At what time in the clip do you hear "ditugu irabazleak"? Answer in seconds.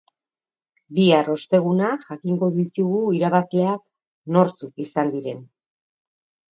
2.57-3.87